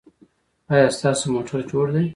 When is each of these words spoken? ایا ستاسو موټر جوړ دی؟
ایا 0.73 0.87
ستاسو 0.97 1.25
موټر 1.33 1.59
جوړ 1.71 1.85
دی؟ 1.95 2.03